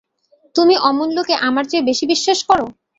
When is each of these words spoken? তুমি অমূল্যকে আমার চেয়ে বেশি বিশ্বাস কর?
তুমি 0.55 0.75
অমূল্যকে 0.87 1.35
আমার 1.47 1.63
চেয়ে 1.67 1.87
বেশি 1.89 2.05
বিশ্বাস 2.11 2.39
কর? 2.47 2.59